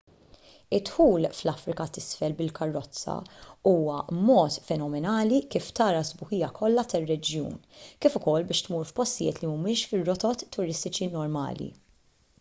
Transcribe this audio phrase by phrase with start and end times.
[0.75, 3.17] id-dħul fl-afrika t'isfel bil-karozza
[3.71, 7.59] huwa mod fenomenali kif tara s-sbuħija kollha tar-reġjun
[8.07, 11.69] kif ukoll biex tmur f'postijiet li mhumiex fir-rotot turistiċi normali